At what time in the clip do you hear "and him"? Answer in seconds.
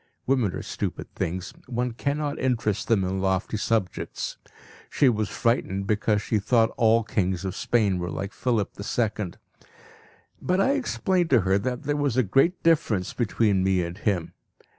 13.83-14.33